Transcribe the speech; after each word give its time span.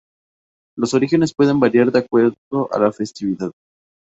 Los 0.79 0.95
orígenes 0.95 1.35
pueden 1.35 1.59
variar 1.59 1.91
de 1.91 1.99
acuerdo 1.99 2.67
a 2.73 2.79
la 2.79 2.91
festividad. 2.91 3.51